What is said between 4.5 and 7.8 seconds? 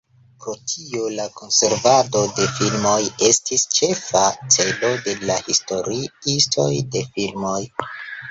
celo de la historiistoj de filmoj.